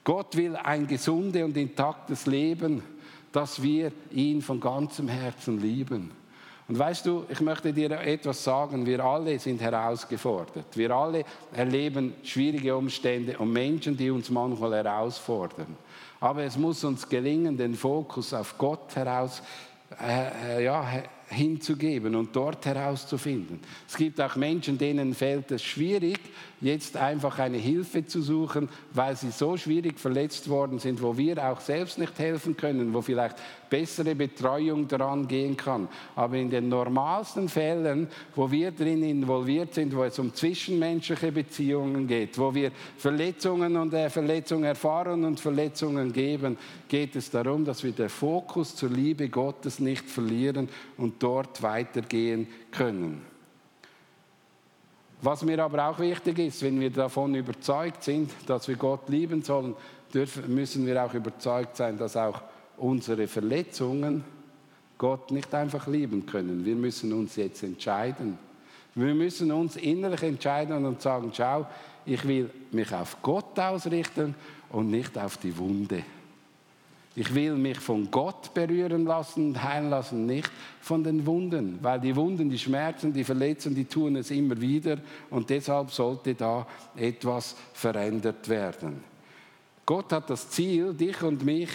[0.04, 2.82] Gott will ein gesundes und intaktes Leben,
[3.32, 6.12] dass wir ihn von ganzem Herzen lieben.
[6.72, 10.68] Und weißt du, ich möchte dir etwas sagen, wir alle sind herausgefordert.
[10.76, 15.76] Wir alle erleben schwierige Umstände und Menschen, die uns manchmal herausfordern.
[16.22, 19.44] Aber es muss uns gelingen, den Fokus auf Gott heraus
[20.02, 20.86] äh, äh, ja,
[21.32, 23.60] hinzugeben und dort herauszufinden.
[23.88, 26.20] Es gibt auch Menschen, denen fällt es schwierig,
[26.62, 31.44] jetzt einfach eine Hilfe zu suchen, weil sie so schwierig verletzt worden sind, wo wir
[31.44, 33.38] auch selbst nicht helfen können, wo vielleicht
[33.70, 35.88] bessere Betreuung daran gehen kann.
[36.16, 42.06] Aber in den normalsten Fällen, wo wir drin involviert sind, wo es um zwischenmenschliche Beziehungen
[42.06, 46.58] geht, wo wir Verletzungen und äh, Verletzungen erfahren und Verletzungen geben,
[46.90, 50.68] geht es darum, dass wir den Fokus zur Liebe Gottes nicht verlieren
[50.98, 53.22] und dort weitergehen können.
[55.22, 59.44] Was mir aber auch wichtig ist, wenn wir davon überzeugt sind, dass wir Gott lieben
[59.44, 59.76] sollen,
[60.12, 62.42] dürfen, müssen wir auch überzeugt sein, dass auch
[62.78, 64.24] unsere Verletzungen
[64.98, 66.66] Gott nicht einfach lieben können.
[66.66, 68.38] Wir müssen uns jetzt entscheiden.
[68.96, 71.68] Wir müssen uns innerlich entscheiden und sagen, schau,
[72.06, 74.36] ich will mich auf Gott ausrichten
[74.70, 76.04] und nicht auf die Wunde.
[77.14, 82.00] Ich will mich von Gott berühren lassen und heilen lassen, nicht von den Wunden, weil
[82.00, 84.98] die Wunden, die Schmerzen, die Verletzungen, die tun es immer wieder
[85.30, 89.04] und deshalb sollte da etwas verändert werden.
[89.86, 91.70] Gott hat das Ziel, dich und mich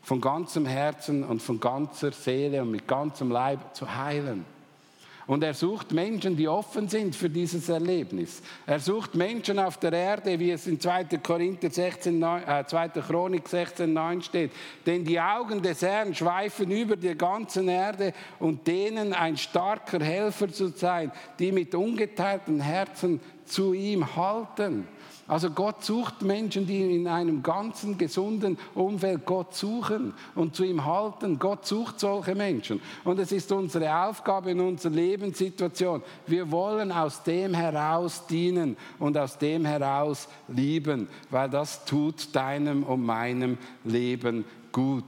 [0.00, 4.46] von ganzem Herzen und von ganzer Seele und mit ganzem Leib zu heilen.
[5.26, 8.40] Und er sucht Menschen, die offen sind für dieses Erlebnis.
[8.64, 11.04] Er sucht Menschen auf der Erde, wie es in 2.
[11.20, 12.88] Korinther 16, äh, 2.
[13.00, 14.52] Chronik 16, 9 steht.
[14.86, 20.48] Denn die Augen des Herrn schweifen über die ganze Erde und denen ein starker Helfer
[20.48, 21.10] zu sein,
[21.40, 24.86] die mit ungeteilten Herzen zu ihm halten.
[25.28, 30.84] Also Gott sucht Menschen, die in einem ganzen gesunden Umfeld Gott suchen und zu ihm
[30.84, 31.38] halten.
[31.38, 32.80] Gott sucht solche Menschen.
[33.02, 36.02] Und es ist unsere Aufgabe in unserer Lebenssituation.
[36.28, 42.84] Wir wollen aus dem heraus dienen und aus dem heraus lieben, weil das tut deinem
[42.84, 45.04] und meinem Leben gut.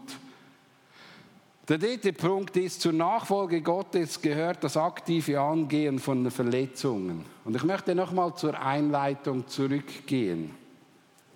[1.69, 7.27] Der dritte Punkt ist, zur Nachfolge Gottes gehört das aktive Angehen von Verletzungen.
[7.45, 10.53] Und ich möchte nochmal zur Einleitung zurückgehen,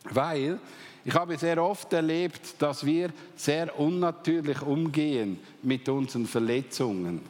[0.04, 0.58] weil
[1.04, 7.20] ich habe sehr oft erlebt, dass wir sehr unnatürlich umgehen mit unseren Verletzungen.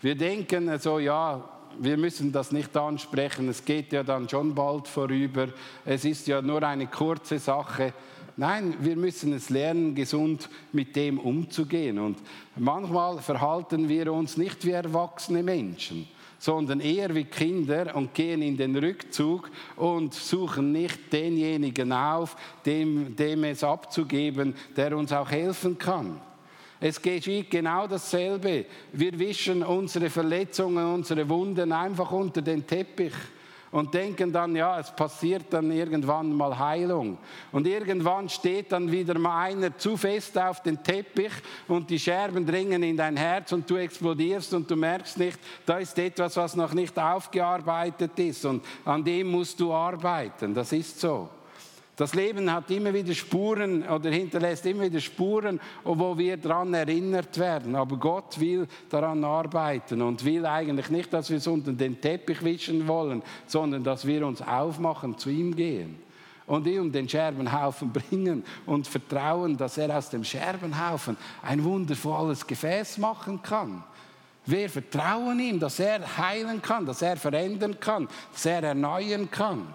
[0.00, 1.42] Wir denken so, ja,
[1.80, 5.48] wir müssen das nicht ansprechen, es geht ja dann schon bald vorüber,
[5.84, 7.92] es ist ja nur eine kurze Sache.
[8.38, 11.98] Nein, wir müssen es lernen, gesund mit dem umzugehen.
[11.98, 12.18] Und
[12.54, 16.06] manchmal verhalten wir uns nicht wie erwachsene Menschen,
[16.38, 23.16] sondern eher wie Kinder und gehen in den Rückzug und suchen nicht denjenigen auf, dem,
[23.16, 26.20] dem es abzugeben, der uns auch helfen kann.
[26.78, 28.66] Es geschieht genau dasselbe.
[28.92, 33.14] Wir wischen unsere Verletzungen, unsere Wunden einfach unter den Teppich
[33.70, 37.18] und denken dann, ja, es passiert dann irgendwann mal Heilung.
[37.52, 41.32] Und irgendwann steht dann wieder mal einer zu fest auf den Teppich
[41.68, 45.78] und die Scherben dringen in dein Herz und du explodierst und du merkst nicht, da
[45.78, 50.54] ist etwas, was noch nicht aufgearbeitet ist und an dem musst du arbeiten.
[50.54, 51.28] Das ist so.
[51.96, 57.38] Das Leben hat immer wieder Spuren oder hinterlässt immer wieder Spuren, wo wir daran erinnert
[57.38, 57.74] werden.
[57.74, 62.44] Aber Gott will daran arbeiten und will eigentlich nicht, dass wir es unter den Teppich
[62.44, 65.98] wischen wollen, sondern dass wir uns aufmachen, zu ihm gehen
[66.46, 72.98] und ihm den Scherbenhaufen bringen und vertrauen, dass er aus dem Scherbenhaufen ein wundervolles Gefäß
[72.98, 73.82] machen kann.
[74.44, 79.66] Wir vertrauen ihm, dass er heilen kann, dass er verändern kann, dass er erneuern kann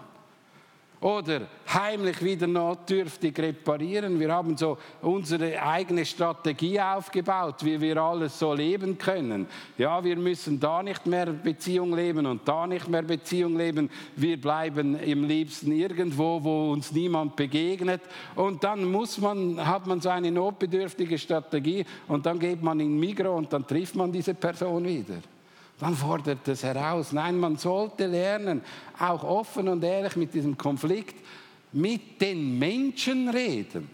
[1.02, 1.42] oder
[1.74, 4.20] heimlich wieder notdürftig reparieren.
[4.20, 9.48] Wir haben so unsere eigene Strategie aufgebaut, wie wir alles so leben können.
[9.76, 13.90] Ja, wir müssen da nicht mehr Beziehung leben und da nicht mehr Beziehung leben.
[14.14, 18.02] Wir bleiben im liebsten irgendwo, wo uns niemand begegnet.
[18.36, 23.00] Und dann muss man, hat man so eine notbedürftige Strategie und dann geht man in
[23.00, 25.16] Migro und dann trifft man diese Person wieder
[25.78, 27.12] dann fordert es heraus.
[27.12, 28.62] Nein, man sollte lernen,
[28.98, 31.16] auch offen und ehrlich mit diesem Konflikt
[31.72, 33.90] mit den Menschen reden.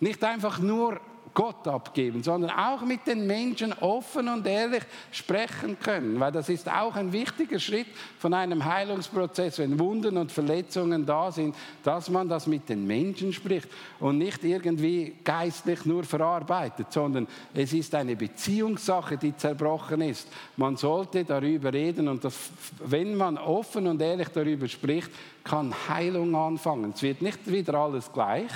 [0.00, 1.00] Nicht einfach nur
[1.36, 6.18] Gott abgeben, sondern auch mit den Menschen offen und ehrlich sprechen können.
[6.18, 11.30] Weil das ist auch ein wichtiger Schritt von einem Heilungsprozess, wenn Wunden und Verletzungen da
[11.30, 13.68] sind, dass man das mit den Menschen spricht
[14.00, 20.28] und nicht irgendwie geistlich nur verarbeitet, sondern es ist eine Beziehungssache, die zerbrochen ist.
[20.56, 22.48] Man sollte darüber reden und das,
[22.82, 25.10] wenn man offen und ehrlich darüber spricht,
[25.44, 26.92] kann Heilung anfangen.
[26.94, 28.50] Es wird nicht wieder alles gleich,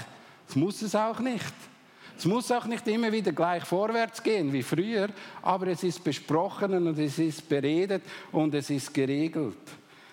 [0.49, 1.45] es muss es auch nicht.
[2.21, 5.09] Es muss auch nicht immer wieder gleich vorwärts gehen wie früher,
[5.41, 9.57] aber es ist besprochen und es ist beredet und es ist geregelt.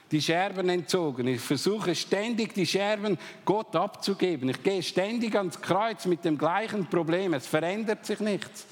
[0.10, 1.28] Die Scherben entzogen.
[1.28, 4.48] Ich versuche ständig die Scherben Gott abzugeben.
[4.48, 7.34] Ich gehe ständig ans Kreuz mit dem gleichen Problem.
[7.34, 8.68] Es verändert sich nichts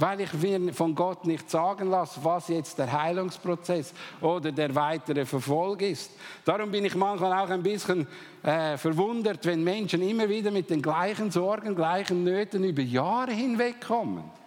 [0.00, 5.26] weil ich mir von Gott nicht sagen lasse, was jetzt der Heilungsprozess oder der weitere
[5.26, 6.10] Verfolg ist.
[6.44, 8.06] Darum bin ich manchmal auch ein bisschen
[8.42, 14.39] äh, verwundert, wenn Menschen immer wieder mit den gleichen Sorgen, gleichen Nöten über Jahre hinwegkommen.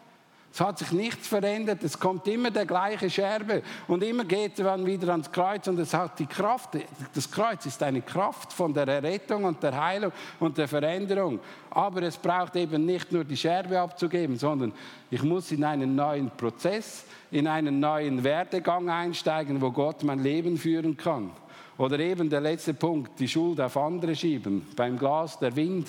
[0.53, 4.85] Es hat sich nichts verändert, es kommt immer der gleiche Scherbe und immer geht man
[4.85, 6.77] wieder ans Kreuz und es hat die Kraft,
[7.15, 11.39] das Kreuz ist eine Kraft von der Errettung und der Heilung und der Veränderung.
[11.71, 14.73] Aber es braucht eben nicht nur die Scherbe abzugeben, sondern
[15.09, 20.55] ich muss in einen neuen Prozess, in einen neuen Werdegang einsteigen, wo Gott mein Leben
[20.59, 21.31] führen kann.
[21.79, 24.67] Oder eben der letzte Punkt, die Schuld auf andere schieben.
[24.75, 25.87] Beim Glas der Wind,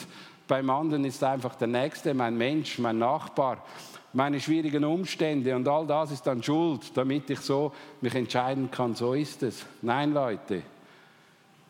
[0.48, 3.58] beim anderen ist einfach der Nächste, mein Mensch, mein Nachbar
[4.14, 8.94] meine schwierigen Umstände und all das ist dann Schuld, damit ich so mich entscheiden kann,
[8.94, 9.66] so ist es.
[9.82, 10.62] Nein, Leute,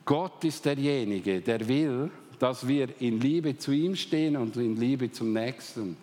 [0.04, 5.10] Gott ist derjenige, der will, dass wir in Liebe zu ihm stehen und in Liebe
[5.10, 5.96] zum Nächsten.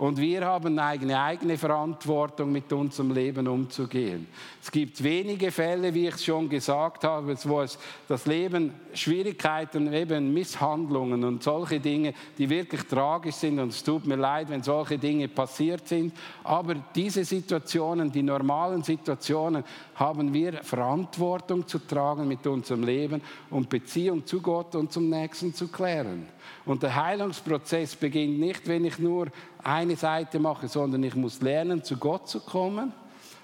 [0.00, 4.28] Und wir haben eine eigene Verantwortung, mit unserem Leben umzugehen.
[4.62, 9.92] Es gibt wenige Fälle, wie ich es schon gesagt habe, wo es das Leben Schwierigkeiten,
[9.92, 13.58] eben Misshandlungen und solche Dinge, die wirklich tragisch sind.
[13.58, 16.14] Und es tut mir leid, wenn solche Dinge passiert sind.
[16.44, 19.64] Aber diese Situationen, die normalen Situationen,
[19.96, 25.52] haben wir Verantwortung zu tragen mit unserem Leben und Beziehung zu Gott und zum Nächsten
[25.52, 26.26] zu klären.
[26.64, 29.28] Und der Heilungsprozess beginnt nicht, wenn ich nur
[29.62, 32.92] eine Seite mache, sondern ich muss lernen, zu Gott zu kommen.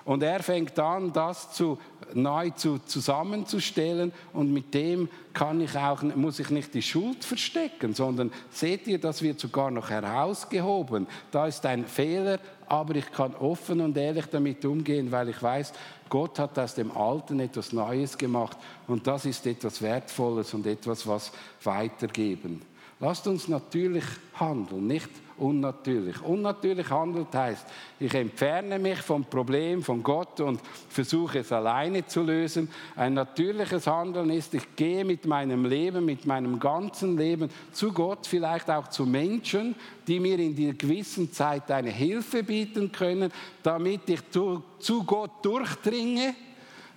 [0.07, 1.79] Und er fängt an, das zu,
[2.15, 4.13] neu zu, zusammenzustellen.
[4.33, 9.01] Und mit dem kann ich auch, muss ich nicht die Schuld verstecken, sondern seht ihr,
[9.01, 11.09] das wird sogar noch herausgehoben.
[11.33, 15.73] Da ist ein Fehler, aber ich kann offen und ehrlich damit umgehen, weil ich weiß,
[16.09, 18.57] Gott hat aus dem Alten etwas Neues gemacht.
[18.87, 21.33] Und das ist etwas Wertvolles und etwas, was
[21.65, 22.63] weitergeben.
[22.99, 24.05] Lasst uns natürlich
[24.35, 26.23] handeln, nicht unnatürlich.
[26.23, 27.67] Unnatürlich handelt heißt,
[28.01, 32.71] ich entferne mich vom Problem von Gott und versuche es alleine zu lösen.
[32.95, 38.27] Ein natürliches Handeln ist, ich gehe mit meinem Leben, mit meinem ganzen Leben zu Gott,
[38.27, 39.75] vielleicht auch zu Menschen,
[40.07, 43.31] die mir in dieser gewissen Zeit eine Hilfe bieten können,
[43.63, 46.35] damit ich zu, zu Gott durchdringe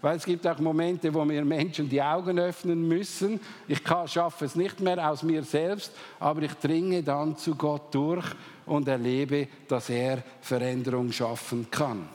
[0.01, 3.39] weil es gibt auch Momente, wo mir Menschen die Augen öffnen müssen.
[3.67, 8.25] Ich schaffe es nicht mehr aus mir selbst, aber ich dringe dann zu Gott durch
[8.65, 12.07] und erlebe, dass er Veränderung schaffen kann.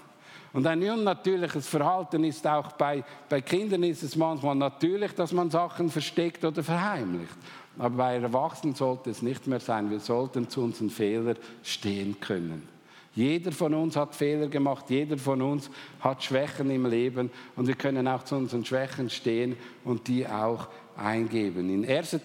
[0.53, 5.51] Und ein unnatürliches Verhalten ist auch bei, bei Kindern ist es manchmal natürlich, dass man
[5.51, 7.37] Sachen versteckt oder verheimlicht.
[7.77, 9.90] Aber bei Erwachsenen sollte es nicht mehr sein.
[9.90, 12.74] Wir sollten zu unseren Fehlern stehen können.
[13.14, 17.77] Jeder von uns hat Fehler gemacht, jeder von uns hat Schwächen im Leben und wir
[17.77, 21.70] können auch zu unseren Schwächen stehen und die auch eingeben.
[21.70, 22.20] In 1.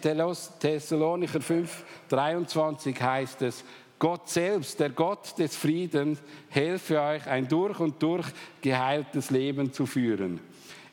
[0.60, 3.64] Thessalonicher 5, 23 heißt es,
[4.00, 8.26] Gott selbst, der Gott des Friedens, helfe euch, ein durch und durch
[8.62, 10.40] geheiltes Leben zu führen.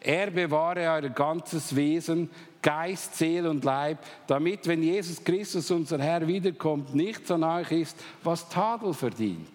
[0.00, 2.28] Er bewahre euer ganzes Wesen,
[2.60, 7.96] Geist, Seele und Leib, damit, wenn Jesus Christus, unser Herr, wiederkommt, nichts an euch ist,
[8.24, 9.48] was Tadel verdient.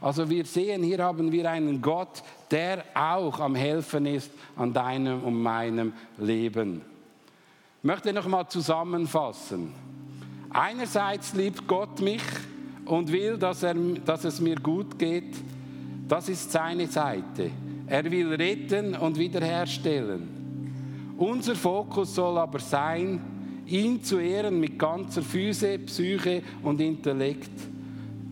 [0.00, 5.22] Also wir sehen, hier haben wir einen Gott, der auch am Helfen ist an deinem
[5.22, 6.82] und meinem Leben.
[7.78, 9.72] Ich möchte noch mal zusammenfassen.
[10.50, 12.22] Einerseits liebt Gott mich
[12.86, 15.36] und will, dass, er, dass es mir gut geht.
[16.08, 17.50] Das ist seine Seite.
[17.86, 21.14] Er will retten und wiederherstellen.
[21.16, 23.20] Unser Fokus soll aber sein,
[23.66, 27.50] ihn zu ehren mit ganzer Füße, Psyche und Intellekt.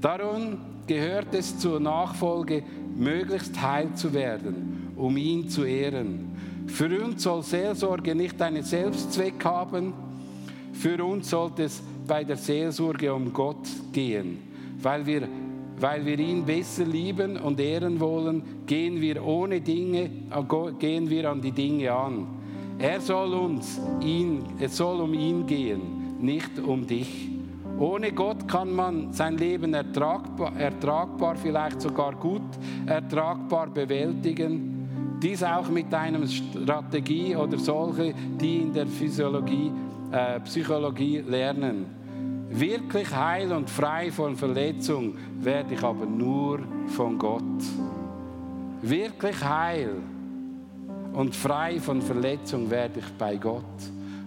[0.01, 2.65] Darum gehört es zur Nachfolge,
[2.97, 6.33] möglichst heil zu werden, um ihn zu ehren.
[6.67, 9.93] Für uns soll Seelsorge nicht einen Selbstzweck haben,
[10.73, 14.39] für uns sollte es bei der Seelsorge um Gott gehen,
[14.83, 15.29] weil wir
[15.81, 20.11] weil wir ihn besser lieben und ehren wollen, gehen wir ohne Dinge,
[20.79, 22.27] gehen wir an die Dinge an.
[22.79, 27.38] Er soll uns ihn, es soll um ihn gehen, nicht um dich.
[27.79, 32.43] Ohne Gott kann man sein Leben ertragbar, ertragbar, vielleicht sogar gut
[32.87, 35.19] ertragbar bewältigen.
[35.23, 39.71] Dies auch mit einer Strategie oder solche, die in der Physiologie,
[40.11, 41.87] äh, Psychologie lernen.
[42.51, 47.43] Wirklich heil und frei von Verletzung werde ich aber nur von Gott.
[48.83, 49.91] Wirklich heil
[51.13, 53.65] und frei von Verletzung werde ich bei Gott.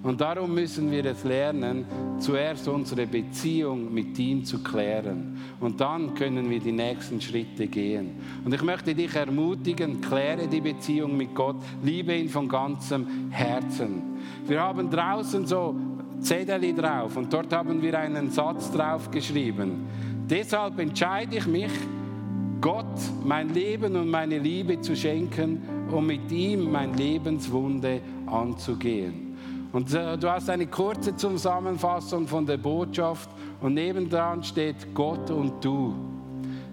[0.04, 1.86] Und darum müssen wir es lernen,
[2.20, 5.38] zuerst unsere Beziehung mit ihm zu klären.
[5.60, 8.16] Und dann können wir die nächsten Schritte gehen.
[8.44, 14.02] Und ich möchte dich ermutigen, kläre die Beziehung mit Gott, liebe ihn von ganzem Herzen.
[14.48, 15.76] Wir haben draußen so
[16.20, 19.88] Zettel drauf und dort haben wir einen Satz drauf geschrieben.
[20.28, 21.72] Deshalb entscheide ich mich,
[22.60, 22.86] Gott
[23.24, 29.31] mein Leben und meine Liebe zu schenken, um mit ihm mein Lebenswunde anzugehen.
[29.72, 33.30] Und äh, du hast eine kurze Zusammenfassung von der Botschaft
[33.62, 36.21] und nebendran steht Gott und du.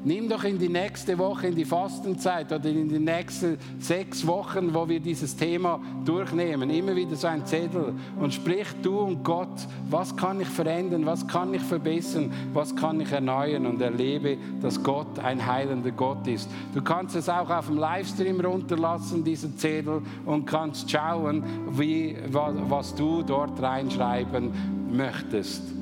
[0.08, 4.72] Nimm doch in die nächste Woche, in die Fastenzeit oder in die nächsten sechs Wochen,
[4.72, 9.68] wo wir dieses Thema durchnehmen, immer wieder so ein Zettel und sprich du und Gott,
[9.90, 14.82] was kann ich verändern, was kann ich verbessern, was kann ich erneuern und erlebe, dass
[14.82, 16.48] Gott ein heilender Gott ist.
[16.72, 22.94] Du kannst es auch auf dem Livestream runterlassen, diesen Zettel, und kannst schauen, wie, was
[22.94, 24.52] du dort reinschreiben
[24.90, 25.77] möchtest.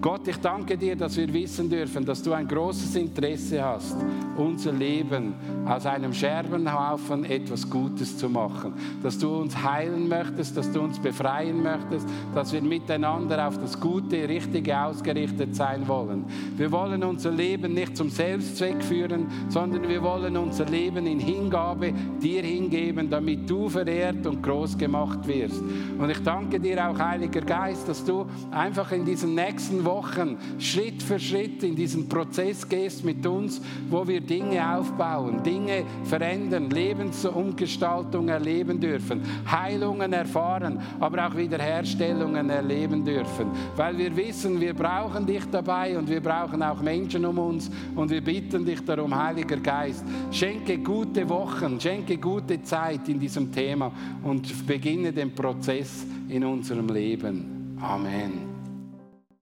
[0.00, 3.96] Gott, ich danke dir, dass wir wissen dürfen, dass du ein großes Interesse hast,
[4.34, 5.34] unser Leben
[5.66, 8.72] aus einem Scherbenhaufen etwas Gutes zu machen.
[9.02, 13.78] Dass du uns heilen möchtest, dass du uns befreien möchtest, dass wir miteinander auf das
[13.78, 16.24] Gute, Richtige ausgerichtet sein wollen.
[16.56, 21.92] Wir wollen unser Leben nicht zum Selbstzweck führen, sondern wir wollen unser Leben in Hingabe
[22.22, 25.60] dir hingeben, damit du verehrt und groß gemacht wirst.
[25.98, 30.38] Und ich danke dir auch, Heiliger Geist, dass du einfach in diesen nächsten Wochen Wochen
[30.58, 36.70] Schritt für Schritt in diesen Prozess gehst mit uns, wo wir Dinge aufbauen, Dinge verändern,
[36.70, 39.20] Lebensumgestaltung erleben dürfen,
[39.50, 43.46] Heilungen erfahren, aber auch Wiederherstellungen erleben dürfen.
[43.76, 48.10] Weil wir wissen, wir brauchen dich dabei und wir brauchen auch Menschen um uns und
[48.10, 53.90] wir bitten dich darum, Heiliger Geist, schenke gute Wochen, schenke gute Zeit in diesem Thema
[54.22, 57.76] und beginne den Prozess in unserem Leben.
[57.80, 58.49] Amen.